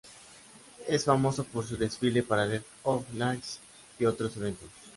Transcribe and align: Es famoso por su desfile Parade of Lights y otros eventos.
Es 0.87 1.05
famoso 1.05 1.43
por 1.43 1.63
su 1.63 1.77
desfile 1.77 2.23
Parade 2.23 2.63
of 2.81 3.05
Lights 3.13 3.59
y 3.99 4.05
otros 4.05 4.35
eventos. 4.35 4.67